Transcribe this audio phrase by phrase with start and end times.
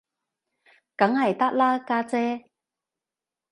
[0.95, 2.49] 梗係得啦，家姐